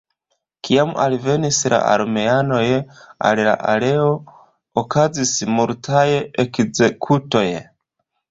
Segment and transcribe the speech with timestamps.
[0.67, 2.63] Kiam alvenis la armeanoj
[3.29, 4.07] al la areo
[4.83, 6.07] okazis multaj
[6.45, 7.47] ekzekutoj.